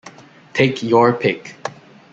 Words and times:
Take 0.55 0.81
Your 0.81 1.13
Pick! 1.13 1.53